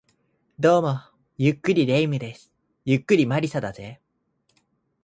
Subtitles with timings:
[0.59, 0.99] どうも、
[1.37, 2.51] ゆっくり霊夢です。
[2.85, 4.01] ゆっくり魔理沙だぜ